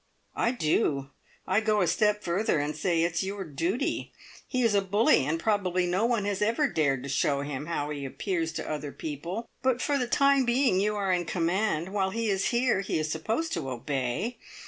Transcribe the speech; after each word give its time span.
"I 0.35 0.49
do. 0.49 1.11
I 1.45 1.59
go 1.59 1.81
a 1.81 1.85
step 1.85 2.23
further, 2.23 2.57
and 2.57 2.75
say 2.75 3.03
it's 3.03 3.21
your 3.21 3.43
duty. 3.43 4.11
He 4.47 4.63
is 4.63 4.73
a 4.73 4.81
bully, 4.81 5.27
and 5.27 5.39
probably 5.39 5.85
no 5.85 6.07
one 6.07 6.25
has 6.25 6.41
ever 6.41 6.67
dared 6.67 7.03
to 7.03 7.07
show 7.09 7.41
him 7.41 7.67
how 7.67 7.91
he 7.91 8.03
appears 8.03 8.51
to 8.53 8.67
other 8.67 8.91
people, 8.91 9.47
but 9.61 9.79
for 9.79 9.99
the 9.99 10.07
time 10.07 10.43
being 10.43 10.79
you 10.79 10.95
are 10.95 11.13
in 11.13 11.25
command; 11.25 11.93
while 11.93 12.09
he 12.09 12.29
is 12.31 12.45
here, 12.45 12.81
he 12.81 12.97
is 12.97 13.11
supposed 13.11 13.53
to 13.53 13.69
obey. 13.69 14.39